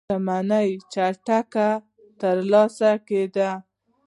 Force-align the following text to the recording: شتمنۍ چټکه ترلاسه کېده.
شتمنۍ 0.05 0.69
چټکه 0.93 1.69
ترلاسه 2.19 2.91
کېده. 3.07 3.51